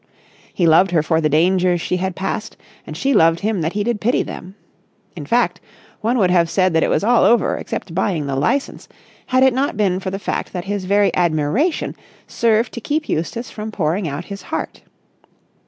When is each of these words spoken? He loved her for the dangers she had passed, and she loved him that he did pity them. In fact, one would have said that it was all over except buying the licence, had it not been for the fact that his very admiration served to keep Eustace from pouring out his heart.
He 0.51 0.65
loved 0.65 0.89
her 0.89 1.03
for 1.03 1.21
the 1.21 1.29
dangers 1.29 1.79
she 1.79 1.97
had 1.97 2.15
passed, 2.15 2.57
and 2.87 2.97
she 2.97 3.13
loved 3.13 3.41
him 3.41 3.61
that 3.61 3.73
he 3.73 3.83
did 3.83 4.01
pity 4.01 4.23
them. 4.23 4.55
In 5.15 5.27
fact, 5.27 5.61
one 5.99 6.17
would 6.17 6.31
have 6.31 6.49
said 6.49 6.73
that 6.73 6.81
it 6.81 6.87
was 6.89 7.03
all 7.03 7.23
over 7.23 7.55
except 7.55 7.93
buying 7.93 8.25
the 8.25 8.35
licence, 8.35 8.87
had 9.27 9.43
it 9.43 9.53
not 9.53 9.77
been 9.77 9.99
for 9.99 10.09
the 10.09 10.17
fact 10.17 10.53
that 10.53 10.65
his 10.65 10.85
very 10.85 11.13
admiration 11.15 11.95
served 12.25 12.73
to 12.73 12.81
keep 12.81 13.07
Eustace 13.07 13.51
from 13.51 13.69
pouring 13.71 14.07
out 14.07 14.25
his 14.25 14.41
heart. 14.41 14.81